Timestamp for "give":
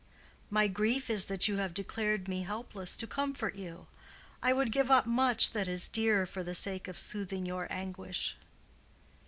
4.71-4.89